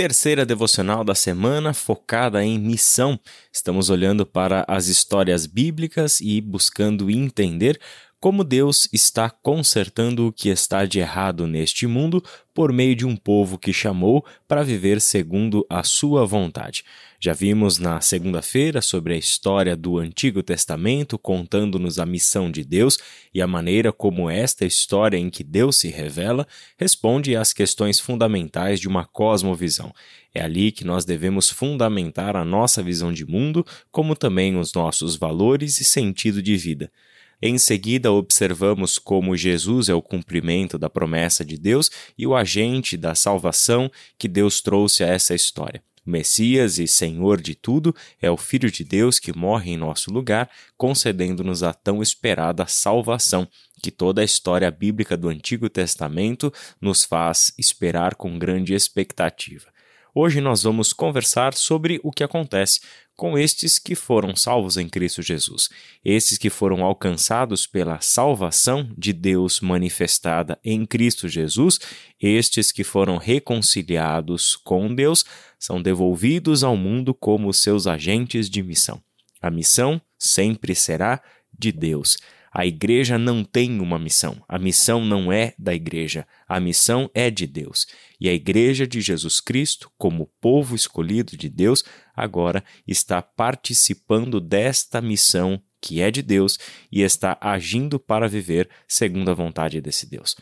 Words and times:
Terceira 0.00 0.46
devocional 0.46 1.04
da 1.04 1.14
semana 1.14 1.74
focada 1.74 2.42
em 2.42 2.58
missão. 2.58 3.20
Estamos 3.52 3.90
olhando 3.90 4.24
para 4.24 4.64
as 4.66 4.86
histórias 4.86 5.44
bíblicas 5.44 6.22
e 6.22 6.40
buscando 6.40 7.10
entender 7.10 7.78
como 8.18 8.42
Deus 8.42 8.88
está 8.94 9.28
consertando 9.28 10.26
o 10.26 10.32
que 10.32 10.48
está 10.48 10.86
de 10.86 11.00
errado 11.00 11.46
neste 11.46 11.86
mundo 11.86 12.24
por 12.54 12.72
meio 12.72 12.96
de 12.96 13.04
um 13.04 13.14
povo 13.14 13.58
que 13.58 13.74
chamou 13.74 14.24
para 14.48 14.62
viver 14.62 15.02
segundo 15.02 15.66
a 15.68 15.82
sua 15.82 16.24
vontade. 16.24 16.82
Já 17.22 17.34
vimos 17.34 17.78
na 17.78 18.00
segunda-feira 18.00 18.80
sobre 18.80 19.12
a 19.12 19.16
história 19.18 19.76
do 19.76 19.98
Antigo 19.98 20.42
Testamento 20.42 21.18
contando-nos 21.18 21.98
a 21.98 22.06
missão 22.06 22.50
de 22.50 22.64
Deus 22.64 22.98
e 23.34 23.42
a 23.42 23.46
maneira 23.46 23.92
como 23.92 24.30
esta 24.30 24.64
história 24.64 25.18
em 25.18 25.28
que 25.28 25.44
Deus 25.44 25.76
se 25.76 25.88
revela 25.88 26.48
responde 26.78 27.36
às 27.36 27.52
questões 27.52 28.00
fundamentais 28.00 28.80
de 28.80 28.88
uma 28.88 29.04
cosmovisão. 29.04 29.92
É 30.34 30.40
ali 30.40 30.72
que 30.72 30.82
nós 30.82 31.04
devemos 31.04 31.50
fundamentar 31.50 32.36
a 32.36 32.44
nossa 32.44 32.82
visão 32.82 33.12
de 33.12 33.26
mundo, 33.26 33.66
como 33.92 34.16
também 34.16 34.56
os 34.56 34.72
nossos 34.72 35.14
valores 35.14 35.78
e 35.78 35.84
sentido 35.84 36.42
de 36.42 36.56
vida. 36.56 36.90
Em 37.42 37.58
seguida, 37.58 38.10
observamos 38.10 38.98
como 38.98 39.36
Jesus 39.36 39.90
é 39.90 39.94
o 39.94 40.00
cumprimento 40.00 40.78
da 40.78 40.88
promessa 40.88 41.44
de 41.44 41.58
Deus 41.58 41.90
e 42.16 42.26
o 42.26 42.34
agente 42.34 42.96
da 42.96 43.14
salvação 43.14 43.90
que 44.16 44.26
Deus 44.26 44.62
trouxe 44.62 45.04
a 45.04 45.08
essa 45.08 45.34
história. 45.34 45.82
Messias 46.04 46.78
e 46.78 46.86
Senhor 46.86 47.40
de 47.40 47.54
tudo 47.54 47.94
é 48.20 48.30
o 48.30 48.36
Filho 48.36 48.70
de 48.70 48.84
Deus 48.84 49.18
que 49.18 49.36
morre 49.36 49.72
em 49.72 49.76
nosso 49.76 50.10
lugar, 50.12 50.50
concedendo-nos 50.76 51.62
a 51.62 51.72
tão 51.72 52.02
esperada 52.02 52.66
salvação 52.66 53.48
que 53.82 53.90
toda 53.90 54.20
a 54.20 54.24
história 54.24 54.70
bíblica 54.70 55.16
do 55.16 55.28
Antigo 55.28 55.68
Testamento 55.68 56.52
nos 56.80 57.04
faz 57.04 57.52
esperar 57.58 58.14
com 58.14 58.38
grande 58.38 58.74
expectativa. 58.74 59.70
Hoje 60.14 60.40
nós 60.40 60.64
vamos 60.64 60.92
conversar 60.92 61.54
sobre 61.54 62.00
o 62.02 62.10
que 62.10 62.24
acontece 62.24 62.80
com 63.16 63.38
estes 63.38 63.78
que 63.78 63.94
foram 63.94 64.34
salvos 64.34 64.76
em 64.76 64.88
Cristo 64.88 65.22
Jesus, 65.22 65.68
esses 66.04 66.38
que 66.38 66.50
foram 66.50 66.82
alcançados 66.82 67.66
pela 67.66 68.00
salvação 68.00 68.90
de 68.96 69.12
Deus 69.12 69.60
manifestada 69.60 70.58
em 70.64 70.84
Cristo 70.84 71.28
Jesus, 71.28 71.78
estes 72.20 72.72
que 72.72 72.82
foram 72.82 73.18
reconciliados 73.18 74.56
com 74.56 74.92
Deus, 74.92 75.24
são 75.58 75.80
devolvidos 75.80 76.64
ao 76.64 76.76
mundo 76.76 77.14
como 77.14 77.52
seus 77.52 77.86
agentes 77.86 78.48
de 78.48 78.62
missão. 78.62 79.00
A 79.40 79.50
missão 79.50 80.00
sempre 80.18 80.74
será 80.74 81.22
de 81.56 81.70
Deus. 81.70 82.16
A 82.52 82.66
igreja 82.66 83.16
não 83.16 83.44
tem 83.44 83.80
uma 83.80 83.98
missão. 83.98 84.42
A 84.48 84.58
missão 84.58 85.04
não 85.04 85.32
é 85.32 85.54
da 85.56 85.72
igreja. 85.72 86.26
A 86.48 86.58
missão 86.58 87.08
é 87.14 87.30
de 87.30 87.46
Deus. 87.46 87.86
E 88.20 88.28
a 88.28 88.34
igreja 88.34 88.86
de 88.86 89.00
Jesus 89.00 89.40
Cristo, 89.40 89.90
como 89.96 90.30
povo 90.40 90.74
escolhido 90.74 91.36
de 91.36 91.48
Deus, 91.48 91.84
agora 92.14 92.64
está 92.86 93.22
participando 93.22 94.40
desta 94.40 95.00
missão 95.00 95.62
que 95.80 96.00
é 96.00 96.10
de 96.10 96.22
Deus 96.22 96.58
e 96.92 97.00
está 97.00 97.38
agindo 97.40 97.98
para 97.98 98.28
viver 98.28 98.68
segundo 98.86 99.30
a 99.30 99.34
vontade 99.34 99.80
desse 99.80 100.08
Deus. 100.08 100.36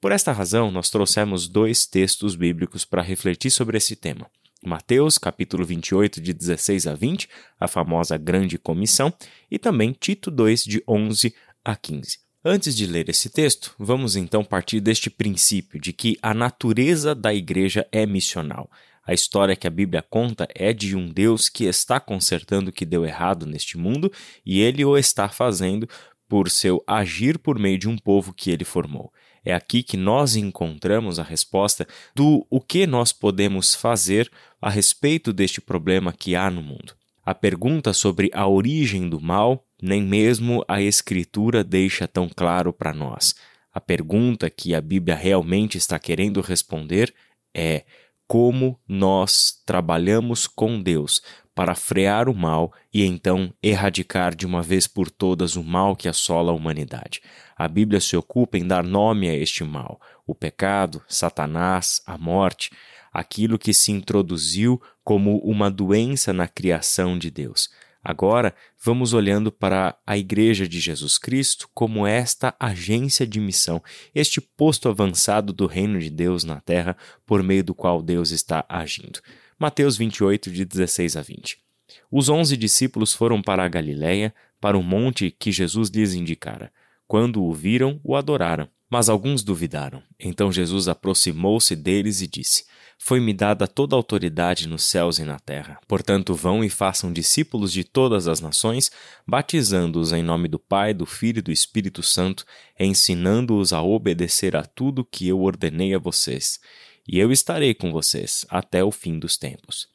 Por 0.00 0.12
esta 0.12 0.32
razão, 0.32 0.70
nós 0.70 0.90
trouxemos 0.90 1.48
dois 1.48 1.86
textos 1.86 2.34
bíblicos 2.34 2.84
para 2.84 3.02
refletir 3.02 3.50
sobre 3.50 3.78
esse 3.78 3.96
tema. 3.96 4.26
Mateus, 4.64 5.18
capítulo 5.18 5.64
28, 5.64 6.20
de 6.20 6.32
16 6.32 6.86
a 6.86 6.94
20, 6.94 7.28
a 7.58 7.66
famosa 7.66 8.16
Grande 8.16 8.58
Comissão, 8.58 9.12
e 9.50 9.58
também 9.58 9.92
Tito 9.92 10.30
2, 10.30 10.62
de 10.62 10.84
11 10.86 11.34
a 11.64 11.76
15. 11.76 12.18
Antes 12.44 12.74
de 12.74 12.86
ler 12.86 13.08
esse 13.08 13.30
texto, 13.30 13.74
vamos 13.78 14.16
então 14.16 14.42
partir 14.42 14.80
deste 14.80 15.08
princípio 15.08 15.80
de 15.80 15.92
que 15.92 16.18
a 16.20 16.34
natureza 16.34 17.14
da 17.14 17.32
igreja 17.32 17.86
é 17.92 18.04
missional. 18.04 18.68
A 19.06 19.12
história 19.12 19.54
que 19.54 19.66
a 19.66 19.70
Bíblia 19.70 20.02
conta 20.02 20.46
é 20.54 20.72
de 20.72 20.96
um 20.96 21.08
Deus 21.08 21.48
que 21.48 21.64
está 21.64 22.00
consertando 22.00 22.70
o 22.70 22.72
que 22.72 22.84
deu 22.84 23.04
errado 23.04 23.46
neste 23.46 23.76
mundo 23.76 24.12
e 24.44 24.60
ele 24.60 24.84
o 24.84 24.96
está 24.96 25.28
fazendo 25.28 25.88
por 26.28 26.48
seu 26.48 26.82
agir 26.86 27.38
por 27.38 27.58
meio 27.58 27.78
de 27.78 27.88
um 27.88 27.96
povo 27.96 28.32
que 28.32 28.50
ele 28.50 28.64
formou. 28.64 29.12
É 29.44 29.52
aqui 29.52 29.82
que 29.82 29.96
nós 29.96 30.36
encontramos 30.36 31.18
a 31.18 31.22
resposta 31.22 31.86
do 32.14 32.46
o 32.48 32.60
que 32.60 32.86
nós 32.86 33.12
podemos 33.12 33.74
fazer 33.74 34.30
a 34.60 34.70
respeito 34.70 35.32
deste 35.32 35.60
problema 35.60 36.12
que 36.12 36.34
há 36.34 36.50
no 36.50 36.62
mundo. 36.62 36.94
A 37.24 37.34
pergunta 37.34 37.92
sobre 37.92 38.30
a 38.32 38.46
origem 38.46 39.08
do 39.08 39.20
mal 39.20 39.64
nem 39.82 40.00
mesmo 40.00 40.64
a 40.68 40.80
Escritura 40.80 41.64
deixa 41.64 42.06
tão 42.06 42.28
claro 42.28 42.72
para 42.72 42.94
nós. 42.94 43.34
A 43.74 43.80
pergunta 43.80 44.48
que 44.48 44.74
a 44.74 44.80
Bíblia 44.80 45.16
realmente 45.16 45.76
está 45.76 45.98
querendo 45.98 46.40
responder 46.40 47.12
é 47.52 47.84
como 48.28 48.80
nós 48.86 49.60
trabalhamos 49.66 50.46
com 50.46 50.80
Deus 50.80 51.20
para 51.54 51.74
frear 51.74 52.28
o 52.28 52.34
mal 52.34 52.72
e 52.94 53.04
então 53.04 53.52
erradicar 53.62 54.34
de 54.34 54.46
uma 54.46 54.62
vez 54.62 54.86
por 54.86 55.10
todas 55.10 55.56
o 55.56 55.62
mal 55.62 55.94
que 55.94 56.08
assola 56.08 56.52
a 56.52 56.54
humanidade. 56.54 57.20
A 57.56 57.68
Bíblia 57.68 58.00
se 58.00 58.16
ocupa 58.16 58.56
em 58.56 58.66
dar 58.66 58.84
nome 58.84 59.28
a 59.28 59.34
este 59.34 59.64
mal, 59.64 60.00
o 60.26 60.34
pecado, 60.34 61.02
Satanás, 61.08 62.00
a 62.06 62.16
morte, 62.16 62.70
aquilo 63.12 63.58
que 63.58 63.74
se 63.74 63.92
introduziu 63.92 64.80
como 65.04 65.38
uma 65.38 65.70
doença 65.70 66.32
na 66.32 66.48
criação 66.48 67.18
de 67.18 67.30
Deus. 67.30 67.68
Agora, 68.04 68.52
vamos 68.82 69.12
olhando 69.12 69.52
para 69.52 69.96
a 70.04 70.18
Igreja 70.18 70.66
de 70.66 70.80
Jesus 70.80 71.18
Cristo 71.18 71.68
como 71.72 72.04
esta 72.04 72.54
agência 72.58 73.24
de 73.24 73.38
missão, 73.38 73.80
este 74.12 74.40
posto 74.40 74.88
avançado 74.88 75.52
do 75.52 75.66
reino 75.66 76.00
de 76.00 76.10
Deus 76.10 76.42
na 76.42 76.60
terra 76.60 76.96
por 77.24 77.42
meio 77.42 77.62
do 77.62 77.74
qual 77.74 78.02
Deus 78.02 78.32
está 78.32 78.64
agindo. 78.68 79.20
Mateus 79.56 79.96
28, 79.96 80.50
de 80.50 80.64
16 80.64 81.16
a 81.16 81.22
20. 81.22 81.58
Os 82.10 82.28
onze 82.28 82.56
discípulos 82.56 83.12
foram 83.14 83.40
para 83.40 83.64
a 83.64 83.68
Galiléia, 83.68 84.34
para 84.60 84.76
o 84.76 84.82
monte 84.82 85.30
que 85.30 85.52
Jesus 85.52 85.88
lhes 85.88 86.14
indicara. 86.14 86.72
Quando 87.06 87.44
o 87.44 87.52
viram, 87.52 88.00
o 88.02 88.16
adoraram. 88.16 88.68
Mas 88.90 89.08
alguns 89.08 89.42
duvidaram. 89.42 90.02
Então 90.18 90.52
Jesus 90.52 90.88
aproximou-se 90.88 91.74
deles 91.74 92.20
e 92.20 92.26
disse: 92.26 92.66
foi-me 93.04 93.32
dada 93.34 93.66
toda 93.66 93.96
a 93.96 93.98
autoridade 93.98 94.68
nos 94.68 94.84
céus 94.84 95.18
e 95.18 95.24
na 95.24 95.36
terra. 95.36 95.80
Portanto, 95.88 96.36
vão 96.36 96.62
e 96.62 96.70
façam 96.70 97.12
discípulos 97.12 97.72
de 97.72 97.82
todas 97.82 98.28
as 98.28 98.40
nações, 98.40 98.92
batizando-os 99.26 100.12
em 100.12 100.22
nome 100.22 100.46
do 100.46 100.56
Pai, 100.56 100.94
do 100.94 101.04
Filho 101.04 101.40
e 101.40 101.42
do 101.42 101.50
Espírito 101.50 102.00
Santo, 102.00 102.44
ensinando-os 102.78 103.72
a 103.72 103.82
obedecer 103.82 104.54
a 104.54 104.64
tudo 104.64 105.04
que 105.04 105.26
eu 105.26 105.40
ordenei 105.42 105.92
a 105.92 105.98
vocês. 105.98 106.60
E 107.08 107.18
eu 107.18 107.32
estarei 107.32 107.74
com 107.74 107.90
vocês 107.90 108.46
até 108.48 108.84
o 108.84 108.92
fim 108.92 109.18
dos 109.18 109.36
tempos. 109.36 109.88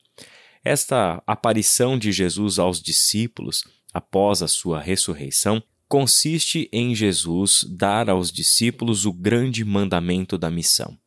Esta 0.62 1.24
aparição 1.25 1.97
de 1.97 2.12
Jesus 2.12 2.59
aos 2.59 2.81
discípulos, 2.81 3.63
após 3.94 4.41
a 4.41 4.50
sua 4.50 4.81
ressurreição, 4.81 5.63
consiste 5.88 6.68
em 6.74 6.94
Jesus 6.94 7.66
dar 7.69 8.09
aos 8.09 8.29
discípulos 8.29 9.06
o 9.06 9.13
grande 9.13 9.63
mandamento 9.63 10.38
da 10.38 10.51
missão. 10.51 10.97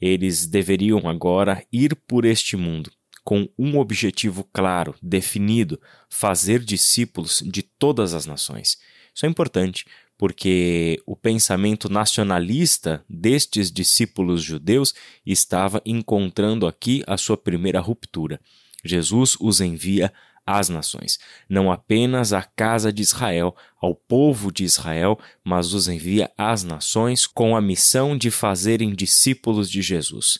Eles 0.00 0.46
deveriam 0.46 1.08
agora 1.08 1.64
ir 1.72 1.94
por 1.94 2.24
este 2.24 2.56
mundo 2.56 2.90
com 3.22 3.48
um 3.58 3.78
objetivo 3.78 4.44
claro, 4.52 4.94
definido: 5.02 5.80
fazer 6.08 6.60
discípulos 6.60 7.42
de 7.46 7.62
todas 7.62 8.14
as 8.14 8.26
nações. 8.26 8.78
Isso 9.14 9.26
é 9.26 9.28
importante 9.28 9.84
porque 10.16 11.00
o 11.06 11.16
pensamento 11.16 11.88
nacionalista 11.88 13.02
destes 13.08 13.72
discípulos 13.72 14.42
judeus 14.42 14.92
estava 15.24 15.80
encontrando 15.86 16.66
aqui 16.66 17.02
a 17.06 17.16
sua 17.16 17.38
primeira 17.38 17.80
ruptura. 17.80 18.38
Jesus 18.84 19.34
os 19.40 19.62
envia 19.62 20.12
às 20.46 20.68
nações, 20.68 21.18
não 21.48 21.70
apenas 21.70 22.32
à 22.32 22.42
casa 22.42 22.92
de 22.92 23.02
Israel, 23.02 23.54
ao 23.80 23.94
povo 23.94 24.52
de 24.52 24.64
Israel, 24.64 25.18
mas 25.44 25.72
os 25.72 25.88
envia 25.88 26.30
às 26.36 26.64
nações 26.64 27.26
com 27.26 27.56
a 27.56 27.60
missão 27.60 28.16
de 28.16 28.30
fazerem 28.30 28.94
discípulos 28.94 29.70
de 29.70 29.80
Jesus. 29.82 30.38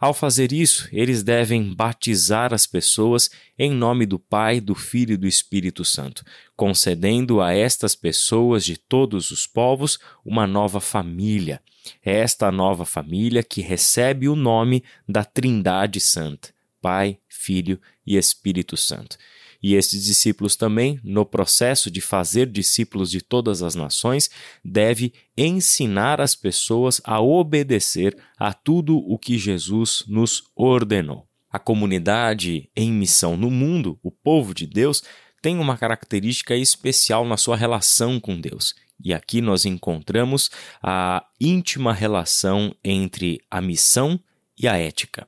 Ao 0.00 0.14
fazer 0.14 0.52
isso, 0.52 0.88
eles 0.92 1.24
devem 1.24 1.74
batizar 1.74 2.54
as 2.54 2.68
pessoas 2.68 3.28
em 3.58 3.72
nome 3.72 4.06
do 4.06 4.16
Pai, 4.16 4.60
do 4.60 4.72
Filho 4.72 5.14
e 5.14 5.16
do 5.16 5.26
Espírito 5.26 5.84
Santo, 5.84 6.24
concedendo 6.56 7.40
a 7.40 7.52
estas 7.52 7.96
pessoas 7.96 8.64
de 8.64 8.76
todos 8.76 9.32
os 9.32 9.44
povos 9.44 9.98
uma 10.24 10.46
nova 10.46 10.80
família. 10.80 11.60
É 12.04 12.12
esta 12.12 12.52
nova 12.52 12.84
família 12.84 13.42
que 13.42 13.60
recebe 13.60 14.28
o 14.28 14.36
nome 14.36 14.84
da 15.08 15.24
Trindade 15.24 15.98
Santa: 15.98 16.50
Pai, 16.80 17.18
Filho 17.28 17.80
e 18.06 18.16
Espírito 18.16 18.76
Santo. 18.76 19.16
E 19.62 19.74
estes 19.74 20.04
discípulos 20.04 20.54
também, 20.54 21.00
no 21.02 21.26
processo 21.26 21.90
de 21.90 22.00
fazer 22.00 22.46
discípulos 22.46 23.10
de 23.10 23.20
todas 23.20 23.62
as 23.62 23.74
nações, 23.74 24.30
deve 24.64 25.12
ensinar 25.36 26.20
as 26.20 26.34
pessoas 26.34 27.00
a 27.04 27.20
obedecer 27.20 28.16
a 28.38 28.52
tudo 28.52 28.98
o 28.98 29.18
que 29.18 29.36
Jesus 29.36 30.04
nos 30.06 30.44
ordenou. 30.54 31.26
A 31.50 31.58
comunidade 31.58 32.70
em 32.76 32.92
missão 32.92 33.36
no 33.36 33.50
mundo, 33.50 33.98
o 34.02 34.10
povo 34.10 34.54
de 34.54 34.66
Deus, 34.66 35.02
tem 35.40 35.58
uma 35.58 35.76
característica 35.76 36.54
especial 36.54 37.24
na 37.24 37.36
sua 37.36 37.56
relação 37.56 38.20
com 38.20 38.40
Deus. 38.40 38.74
E 39.02 39.14
aqui 39.14 39.40
nós 39.40 39.64
encontramos 39.64 40.50
a 40.82 41.24
íntima 41.40 41.92
relação 41.92 42.74
entre 42.82 43.40
a 43.50 43.60
missão 43.60 44.20
e 44.58 44.66
a 44.66 44.76
ética. 44.76 45.26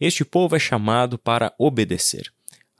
Este 0.00 0.24
povo 0.24 0.56
é 0.56 0.58
chamado 0.58 1.16
para 1.16 1.54
obedecer. 1.58 2.33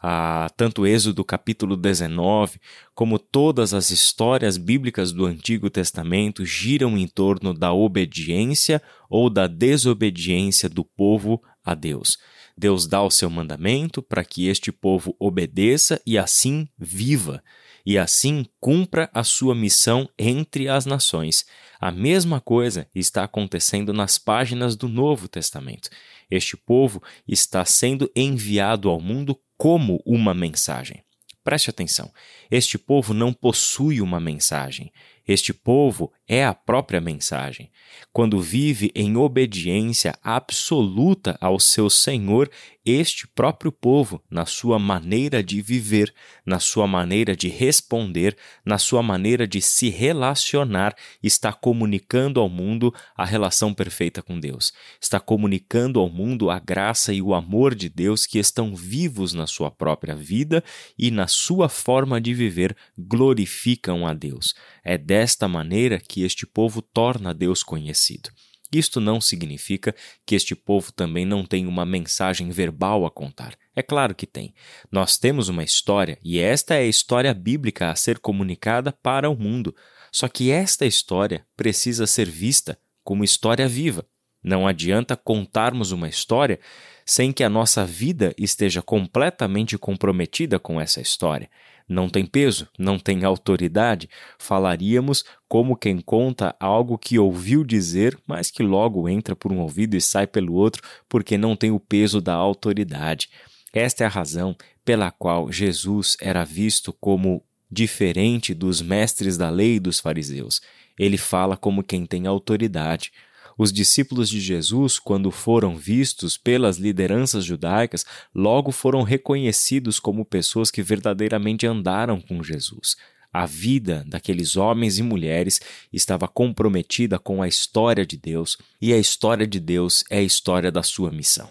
Ah, 0.06 0.50
tanto 0.54 0.86
Êxodo 0.86 1.24
capítulo 1.24 1.78
19, 1.78 2.60
como 2.94 3.18
todas 3.18 3.72
as 3.72 3.90
histórias 3.90 4.58
bíblicas 4.58 5.12
do 5.12 5.24
Antigo 5.24 5.70
Testamento 5.70 6.44
giram 6.44 6.98
em 6.98 7.08
torno 7.08 7.54
da 7.54 7.72
obediência 7.72 8.82
ou 9.08 9.30
da 9.30 9.46
desobediência 9.46 10.68
do 10.68 10.84
povo 10.84 11.42
a 11.64 11.74
Deus. 11.74 12.18
Deus 12.54 12.86
dá 12.86 13.02
o 13.02 13.10
seu 13.10 13.30
mandamento 13.30 14.02
para 14.02 14.22
que 14.22 14.46
este 14.46 14.70
povo 14.70 15.16
obedeça 15.18 15.98
e 16.06 16.18
assim 16.18 16.68
viva, 16.78 17.42
e 17.86 17.96
assim 17.96 18.44
cumpra 18.60 19.08
a 19.10 19.24
sua 19.24 19.54
missão 19.54 20.06
entre 20.18 20.68
as 20.68 20.84
nações. 20.84 21.46
A 21.80 21.90
mesma 21.90 22.42
coisa 22.42 22.86
está 22.94 23.24
acontecendo 23.24 23.90
nas 23.90 24.18
páginas 24.18 24.76
do 24.76 24.86
Novo 24.86 25.28
Testamento. 25.28 25.88
Este 26.30 26.58
povo 26.58 27.02
está 27.26 27.64
sendo 27.64 28.10
enviado 28.14 28.90
ao 28.90 29.00
mundo 29.00 29.38
como 29.56 30.02
uma 30.04 30.34
mensagem. 30.34 31.04
Preste 31.42 31.68
atenção: 31.70 32.12
este 32.50 32.78
povo 32.78 33.12
não 33.12 33.32
possui 33.32 34.00
uma 34.00 34.18
mensagem, 34.18 34.92
este 35.26 35.52
povo 35.52 36.12
é 36.28 36.44
a 36.44 36.54
própria 36.54 37.00
mensagem. 37.00 37.70
Quando 38.12 38.40
vive 38.40 38.90
em 38.94 39.16
obediência 39.16 40.14
absoluta 40.22 41.36
ao 41.40 41.58
seu 41.58 41.90
Senhor, 41.90 42.50
este 42.84 43.26
próprio 43.26 43.72
povo, 43.72 44.22
na 44.30 44.44
sua 44.44 44.78
maneira 44.78 45.42
de 45.42 45.62
viver, 45.62 46.14
na 46.44 46.60
sua 46.60 46.86
maneira 46.86 47.34
de 47.34 47.48
responder, 47.48 48.36
na 48.64 48.76
sua 48.76 49.02
maneira 49.02 49.46
de 49.46 49.60
se 49.60 49.88
relacionar, 49.88 50.94
está 51.22 51.52
comunicando 51.52 52.40
ao 52.40 52.48
mundo 52.48 52.94
a 53.16 53.24
relação 53.24 53.72
perfeita 53.72 54.22
com 54.22 54.38
Deus. 54.38 54.72
Está 55.00 55.18
comunicando 55.18 55.98
ao 55.98 56.10
mundo 56.10 56.50
a 56.50 56.58
graça 56.58 57.12
e 57.12 57.22
o 57.22 57.34
amor 57.34 57.74
de 57.74 57.88
Deus 57.88 58.26
que 58.26 58.38
estão 58.38 58.76
vivos 58.76 59.32
na 59.32 59.46
sua 59.46 59.70
própria 59.70 60.14
vida 60.14 60.62
e 60.98 61.10
na 61.10 61.26
sua 61.26 61.70
forma 61.70 62.20
de 62.20 62.34
viver 62.34 62.76
glorificam 62.98 64.06
a 64.06 64.12
Deus. 64.12 64.54
É 64.84 64.98
desta 65.14 65.46
maneira 65.46 66.00
que 66.00 66.24
este 66.24 66.44
povo 66.44 66.82
torna 66.82 67.32
Deus 67.32 67.62
conhecido. 67.62 68.30
Isto 68.72 68.98
não 68.98 69.20
significa 69.20 69.94
que 70.26 70.34
este 70.34 70.56
povo 70.56 70.90
também 70.90 71.24
não 71.24 71.46
tem 71.46 71.68
uma 71.68 71.86
mensagem 71.86 72.50
verbal 72.50 73.06
a 73.06 73.10
contar. 73.12 73.56
É 73.76 73.80
claro 73.80 74.12
que 74.12 74.26
tem. 74.26 74.52
Nós 74.90 75.16
temos 75.16 75.48
uma 75.48 75.62
história 75.62 76.18
e 76.20 76.40
esta 76.40 76.74
é 76.74 76.78
a 76.78 76.88
história 76.88 77.32
bíblica 77.32 77.92
a 77.92 77.94
ser 77.94 78.18
comunicada 78.18 78.90
para 78.90 79.30
o 79.30 79.36
mundo. 79.36 79.72
Só 80.10 80.26
que 80.26 80.50
esta 80.50 80.84
história 80.84 81.46
precisa 81.56 82.08
ser 82.08 82.28
vista 82.28 82.76
como 83.04 83.22
história 83.22 83.68
viva. 83.68 84.04
Não 84.42 84.66
adianta 84.66 85.16
contarmos 85.16 85.92
uma 85.92 86.08
história 86.08 86.58
sem 87.04 87.32
que 87.32 87.44
a 87.44 87.48
nossa 87.48 87.84
vida 87.84 88.34
esteja 88.38 88.80
completamente 88.82 89.76
comprometida 89.76 90.58
com 90.58 90.80
essa 90.80 91.00
história 91.00 91.48
não 91.88 92.08
tem 92.08 92.24
peso, 92.24 92.68
não 92.78 92.98
tem 92.98 93.24
autoridade, 93.24 94.08
falaríamos 94.38 95.24
como 95.48 95.76
quem 95.76 96.00
conta 96.00 96.56
algo 96.58 96.96
que 96.96 97.18
ouviu 97.18 97.62
dizer, 97.62 98.18
mas 98.26 98.50
que 98.50 98.62
logo 98.62 99.08
entra 99.08 99.36
por 99.36 99.52
um 99.52 99.60
ouvido 99.60 99.96
e 99.96 100.00
sai 100.00 100.26
pelo 100.26 100.54
outro 100.54 100.82
porque 101.08 101.36
não 101.36 101.54
tem 101.54 101.70
o 101.70 101.80
peso 101.80 102.20
da 102.20 102.34
autoridade. 102.34 103.28
Esta 103.72 104.04
é 104.04 104.06
a 104.06 104.10
razão 104.10 104.56
pela 104.84 105.10
qual 105.10 105.50
Jesus 105.52 106.16
era 106.20 106.44
visto 106.44 106.92
como 106.92 107.42
diferente 107.70 108.54
dos 108.54 108.80
mestres 108.80 109.36
da 109.36 109.50
lei 109.50 109.76
e 109.76 109.80
dos 109.80 110.00
fariseus. 110.00 110.62
Ele 110.98 111.18
fala 111.18 111.56
como 111.56 111.82
quem 111.82 112.06
tem 112.06 112.26
autoridade. 112.26 113.12
Os 113.56 113.72
discípulos 113.72 114.28
de 114.28 114.40
Jesus, 114.40 114.98
quando 114.98 115.30
foram 115.30 115.76
vistos 115.76 116.36
pelas 116.36 116.76
lideranças 116.76 117.44
judaicas, 117.44 118.04
logo 118.34 118.72
foram 118.72 119.02
reconhecidos 119.02 120.00
como 120.00 120.24
pessoas 120.24 120.70
que 120.70 120.82
verdadeiramente 120.82 121.66
andaram 121.66 122.20
com 122.20 122.42
Jesus. 122.42 122.96
A 123.32 123.46
vida 123.46 124.04
daqueles 124.06 124.56
homens 124.56 124.98
e 124.98 125.02
mulheres 125.02 125.60
estava 125.92 126.28
comprometida 126.28 127.18
com 127.18 127.42
a 127.42 127.48
história 127.48 128.06
de 128.06 128.16
Deus, 128.16 128.56
e 128.80 128.92
a 128.92 128.98
história 128.98 129.46
de 129.46 129.58
Deus 129.58 130.04
é 130.08 130.18
a 130.18 130.22
história 130.22 130.70
da 130.70 130.82
sua 130.82 131.10
missão. 131.10 131.48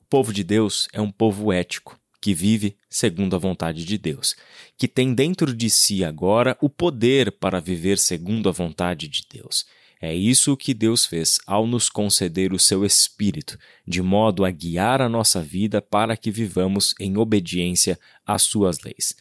O 0.00 0.04
povo 0.08 0.32
de 0.32 0.44
Deus 0.44 0.88
é 0.92 1.00
um 1.00 1.10
povo 1.10 1.52
ético, 1.52 1.98
que 2.20 2.34
vive 2.34 2.76
segundo 2.88 3.34
a 3.36 3.38
vontade 3.38 3.84
de 3.84 3.98
Deus, 3.98 4.34
que 4.76 4.88
tem 4.88 5.14
dentro 5.14 5.54
de 5.54 5.70
si 5.70 6.04
agora 6.04 6.56
o 6.60 6.68
poder 6.68 7.32
para 7.32 7.60
viver 7.60 7.98
segundo 7.98 8.48
a 8.48 8.52
vontade 8.52 9.08
de 9.08 9.24
Deus. 9.28 9.66
É 10.00 10.14
isso 10.14 10.56
que 10.56 10.72
Deus 10.72 11.04
fez 11.04 11.40
ao 11.44 11.66
nos 11.66 11.88
conceder 11.88 12.52
o 12.52 12.58
seu 12.58 12.84
Espírito, 12.84 13.58
de 13.86 14.00
modo 14.00 14.44
a 14.44 14.50
guiar 14.50 15.02
a 15.02 15.08
nossa 15.08 15.42
vida 15.42 15.82
para 15.82 16.16
que 16.16 16.30
vivamos 16.30 16.94
em 17.00 17.16
obediência 17.16 17.98
às 18.24 18.42
suas 18.42 18.80
leis. 18.80 19.16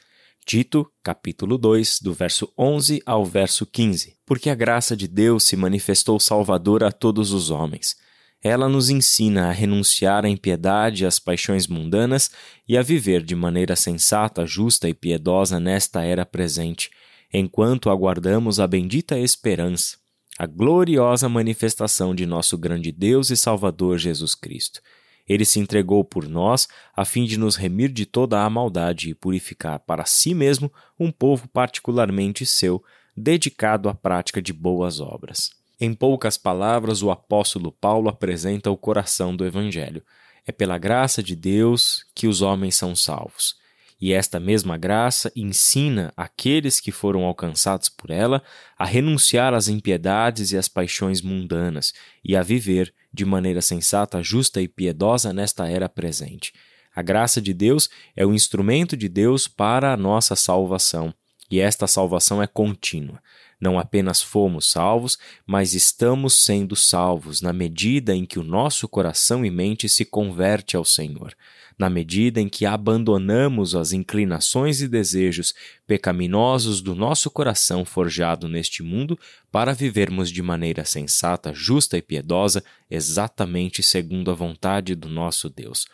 Tito, 0.45 0.89
capítulo 1.01 1.57
2, 1.57 1.99
do 1.99 2.13
verso 2.13 2.53
11 2.55 3.01
ao 3.07 3.25
verso 3.25 3.65
15. 3.65 4.17
Porque 4.23 4.51
a 4.51 4.55
graça 4.55 4.95
de 4.95 5.07
Deus 5.07 5.43
se 5.45 5.57
manifestou 5.57 6.19
salvadora 6.19 6.89
a 6.89 6.91
todos 6.91 7.33
os 7.33 7.49
homens. 7.49 7.95
Ela 8.41 8.69
nos 8.69 8.91
ensina 8.91 9.49
a 9.49 9.51
renunciar 9.51 10.25
à 10.25 10.29
impiedade 10.29 11.03
e 11.03 11.07
às 11.07 11.17
paixões 11.17 11.65
mundanas 11.65 12.29
e 12.67 12.77
a 12.77 12.83
viver 12.83 13.23
de 13.23 13.35
maneira 13.35 13.75
sensata, 13.75 14.45
justa 14.45 14.87
e 14.87 14.93
piedosa 14.93 15.59
nesta 15.59 16.03
era 16.03 16.23
presente, 16.23 16.91
enquanto 17.33 17.89
aguardamos 17.89 18.59
a 18.59 18.67
bendita 18.67 19.17
esperança 19.17 19.97
a 20.37 20.45
gloriosa 20.45 21.27
manifestação 21.27 22.13
de 22.13 22.25
nosso 22.25 22.57
grande 22.57 22.91
Deus 22.91 23.29
e 23.29 23.37
Salvador 23.37 23.97
Jesus 23.97 24.35
Cristo. 24.35 24.81
Ele 25.27 25.43
se 25.43 25.59
entregou 25.59 26.03
por 26.03 26.27
nós 26.27 26.67
a 26.95 27.03
fim 27.03 27.25
de 27.25 27.37
nos 27.37 27.55
remir 27.55 27.91
de 27.91 28.05
toda 28.05 28.43
a 28.43 28.49
maldade 28.49 29.09
e 29.09 29.15
purificar 29.15 29.79
para 29.79 30.05
si 30.05 30.33
mesmo 30.33 30.71
um 30.99 31.11
povo 31.11 31.47
particularmente 31.47 32.45
seu, 32.45 32.83
dedicado 33.15 33.89
à 33.89 33.95
prática 33.95 34.41
de 34.41 34.53
boas 34.53 34.99
obras. 35.01 35.49
Em 35.79 35.93
poucas 35.93 36.37
palavras, 36.37 37.03
o 37.03 37.11
apóstolo 37.11 37.71
Paulo 37.71 38.09
apresenta 38.09 38.71
o 38.71 38.77
coração 38.77 39.35
do 39.35 39.45
Evangelho. 39.45 40.03
É 40.45 40.51
pela 40.51 40.77
graça 40.77 41.21
de 41.21 41.35
Deus 41.35 42.05
que 42.15 42.27
os 42.27 42.41
homens 42.41 42.75
são 42.75 42.95
salvos. 42.95 43.55
E 43.99 44.13
esta 44.13 44.39
mesma 44.39 44.77
graça 44.77 45.31
ensina 45.35 46.13
aqueles 46.15 46.79
que 46.79 46.91
foram 46.91 47.23
alcançados 47.23 47.89
por 47.89 48.11
ela 48.11 48.43
a 48.77 48.85
renunciar 48.85 49.53
às 49.53 49.67
impiedades 49.67 50.51
e 50.51 50.57
às 50.57 50.67
paixões 50.67 51.21
mundanas 51.21 51.93
e 52.23 52.35
a 52.35 52.43
viver 52.43 52.93
de 53.11 53.25
maneira 53.25 53.61
sensata, 53.61 54.21
justa 54.21 54.61
e 54.61 54.67
piedosa 54.67 55.33
nesta 55.33 55.67
era 55.67 55.89
presente. 55.89 56.53
A 56.95 57.01
graça 57.01 57.41
de 57.41 57.53
Deus 57.53 57.89
é 58.15 58.25
o 58.25 58.33
instrumento 58.33 58.95
de 58.95 59.09
Deus 59.09 59.47
para 59.47 59.93
a 59.93 59.97
nossa 59.97 60.35
salvação, 60.35 61.13
e 61.49 61.59
esta 61.59 61.87
salvação 61.87 62.41
é 62.41 62.47
contínua. 62.47 63.21
Não 63.59 63.79
apenas 63.79 64.21
fomos 64.21 64.69
salvos, 64.69 65.17
mas 65.45 65.73
estamos 65.73 66.43
sendo 66.43 66.75
salvos 66.75 67.41
na 67.41 67.51
medida 67.51 68.15
em 68.15 68.25
que 68.25 68.37
o 68.39 68.43
nosso 68.43 68.87
coração 68.87 69.43
e 69.45 69.49
mente 69.49 69.89
se 69.89 70.05
converte 70.05 70.77
ao 70.77 70.85
Senhor 70.85 71.35
na 71.77 71.89
medida 71.89 72.41
em 72.41 72.49
que 72.49 72.65
abandonamos 72.65 73.75
as 73.75 73.91
inclinações 73.93 74.81
e 74.81 74.87
desejos 74.87 75.53
pecaminosos 75.85 76.81
do 76.81 76.95
nosso 76.95 77.29
coração 77.29 77.85
forjado 77.85 78.47
neste 78.47 78.81
mundo 78.81 79.17
para 79.51 79.73
vivermos 79.73 80.31
de 80.31 80.41
maneira 80.41 80.83
sensata, 80.83 81.53
justa 81.53 81.97
e 81.97 82.01
piedosa, 82.01 82.63
exatamente 82.89 83.83
segundo 83.83 84.31
a 84.31 84.33
vontade 84.33 84.95
do 84.95 85.07
nosso 85.07 85.49
Deus. 85.49 85.85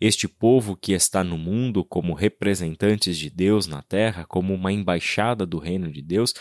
Este 0.00 0.28
povo 0.28 0.76
que 0.76 0.92
está 0.92 1.24
no 1.24 1.38
mundo 1.38 1.84
como 1.84 2.12
representantes 2.14 3.16
de 3.16 3.30
Deus 3.30 3.66
na 3.66 3.82
terra, 3.82 4.24
como 4.26 4.54
uma 4.54 4.72
embaixada 4.72 5.46
do 5.46 5.58
reino 5.58 5.90
de 5.90 6.02
Deus, 6.02 6.34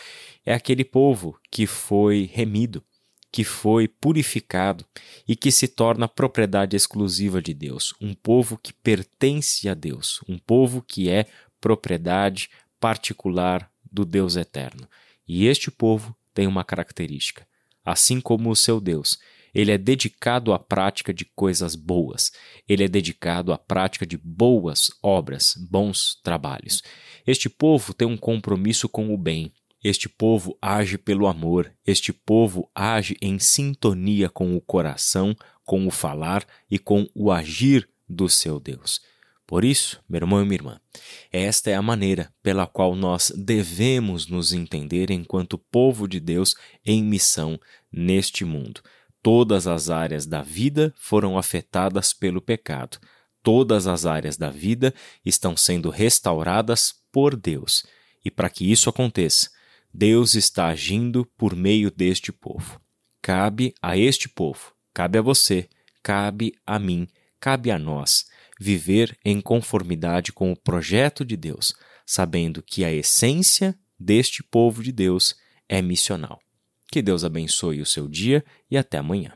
é 0.45 0.53
aquele 0.53 0.83
povo 0.83 1.39
que 1.50 1.65
foi 1.65 2.29
remido 2.31 2.83
que 3.35 3.43
foi 3.43 3.85
purificado 3.85 4.85
e 5.27 5.35
que 5.35 5.51
se 5.51 5.67
torna 5.67 6.07
propriedade 6.07 6.74
exclusiva 6.74 7.41
de 7.41 7.53
Deus, 7.53 7.93
um 8.00 8.13
povo 8.13 8.57
que 8.57 8.71
pertence 8.71 9.67
a 9.67 9.74
Deus, 9.74 10.21
um 10.25 10.38
povo 10.38 10.81
que 10.81 11.09
é 11.09 11.25
propriedade 11.59 12.50
particular 12.79 13.69
do 13.91 14.05
Deus 14.05 14.38
eterno. 14.38 14.88
E 15.27 15.47
este 15.47 15.69
povo 15.69 16.15
tem 16.33 16.47
uma 16.47 16.63
característica: 16.63 17.45
assim 17.83 18.21
como 18.21 18.50
o 18.50 18.55
seu 18.55 18.79
Deus, 18.79 19.19
ele 19.55 19.71
é 19.71 19.77
dedicado 19.77 20.51
à 20.51 20.59
prática 20.59 21.13
de 21.13 21.24
coisas 21.24 21.75
boas, 21.75 22.31
ele 22.67 22.83
é 22.83 22.88
dedicado 22.89 23.53
à 23.53 23.57
prática 23.57 24.05
de 24.05 24.17
boas 24.17 24.91
obras, 25.01 25.53
bons 25.71 26.19
trabalhos. 26.21 26.83
Este 27.25 27.50
povo 27.50 27.93
tem 27.93 28.05
um 28.05 28.17
compromisso 28.17 28.89
com 28.89 29.13
o 29.13 29.17
bem, 29.17 29.53
este 29.81 30.09
povo 30.09 30.57
age 30.62 30.97
pelo 30.97 31.25
amor, 31.25 31.71
este 31.88 32.12
povo 32.12 32.69
age 32.75 33.15
em 33.21 33.39
sintonia 33.39 34.27
com 34.29 34.55
o 34.57 34.62
coração, 34.62 35.33
com 35.63 35.88
o 35.88 35.91
falar 35.91 36.45
e 36.69 36.77
com 36.77 37.07
o 37.15 37.31
agir 37.31 37.88
do 38.09 38.27
seu 38.27 38.59
Deus. 38.59 39.00
Por 39.47 39.63
isso, 39.63 40.03
meu 40.09 40.21
irmão 40.21 40.41
e 40.41 40.43
minha 40.43 40.55
irmã, 40.55 40.81
esta 41.31 41.69
é 41.69 41.75
a 41.75 41.81
maneira 41.81 42.33
pela 42.41 42.65
qual 42.65 42.95
nós 42.95 43.31
devemos 43.38 44.27
nos 44.27 44.51
entender 44.51 45.12
enquanto 45.12 45.57
povo 45.57 46.07
de 46.07 46.19
Deus 46.19 46.55
em 46.83 47.03
missão 47.03 47.59
neste 47.91 48.43
mundo. 48.43 48.81
Todas 49.25 49.65
as 49.65 49.89
áreas 49.89 50.27
da 50.27 50.44
vida 50.44 50.94
foram 50.96 51.36
afetadas 51.36 52.13
pelo 52.13 52.39
pecado. 52.39 53.00
Todas 53.41 53.88
as 53.88 54.05
áreas 54.05 54.38
da 54.38 54.51
vida 54.51 54.94
estão 55.25 55.58
sendo 55.58 55.89
restauradas 55.89 56.94
por 57.12 57.36
Deus. 57.36 57.84
E 58.24 58.29
para 58.29 58.51
que 58.51 58.72
isso 58.72 58.88
aconteça, 58.88 59.50
Deus 59.91 60.36
está 60.36 60.67
agindo 60.67 61.25
por 61.36 61.55
meio 61.55 61.89
deste 61.89 62.32
povo. 62.32 62.79
Cabe 63.20 63.74
a 63.82 63.98
este 63.98 64.29
povo, 64.29 64.75
cabe 64.94 65.17
a 65.17 65.24
você, 65.24 65.67
cabe 66.03 66.53
a 66.63 66.77
mim, 66.77 67.08
cabe 67.39 67.72
a 67.72 67.79
nós 67.79 68.27
viver 68.60 69.17
em 69.25 69.41
conformidade 69.41 70.32
com 70.32 70.51
o 70.51 70.55
projeto 70.55 71.25
de 71.25 71.36
Deus, 71.36 71.74
sabendo 72.05 72.62
que 72.62 72.86
a 72.86 72.94
essência 72.94 73.75
deste 74.00 74.44
povo 74.44 74.84
de 74.84 74.91
Deus 74.91 75.36
é 75.67 75.82
missional. 75.82 76.45
Que 76.92 77.01
Deus 77.01 77.24
abençoe 77.24 77.82
o 77.82 77.86
seu 77.86 78.08
dia 78.08 78.44
e 78.70 78.77
até 78.77 78.98
amanhã. 78.98 79.36